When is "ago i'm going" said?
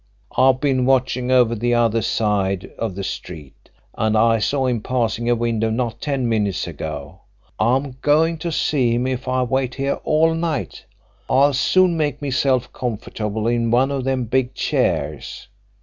6.65-8.39